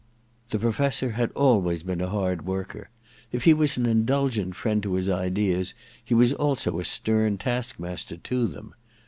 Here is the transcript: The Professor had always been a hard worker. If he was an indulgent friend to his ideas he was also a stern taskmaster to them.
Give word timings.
The 0.49 0.57
Professor 0.57 1.11
had 1.11 1.31
always 1.33 1.83
been 1.83 2.01
a 2.01 2.09
hard 2.09 2.43
worker. 2.43 2.89
If 3.31 3.43
he 3.43 3.53
was 3.53 3.77
an 3.77 3.85
indulgent 3.85 4.55
friend 4.55 4.81
to 4.81 4.95
his 4.95 5.07
ideas 5.07 5.75
he 6.03 6.15
was 6.15 6.33
also 6.33 6.79
a 6.79 6.85
stern 6.85 7.37
taskmaster 7.37 8.17
to 8.17 8.47
them. 8.47 8.73